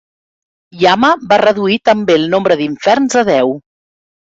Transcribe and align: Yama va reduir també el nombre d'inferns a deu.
Yama 0.83 1.11
va 1.33 1.39
reduir 1.43 1.77
també 1.91 2.17
el 2.21 2.27
nombre 2.33 2.59
d'inferns 2.65 3.21
a 3.25 3.27
deu. 3.31 3.57